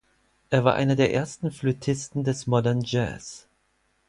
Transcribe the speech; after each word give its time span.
Er 0.49 0.63
war 0.63 0.73
einer 0.73 0.95
der 0.95 1.13
ersten 1.13 1.51
Flötisten 1.51 2.23
des 2.23 2.47
Modern 2.47 2.81
Jazz. 2.83 3.47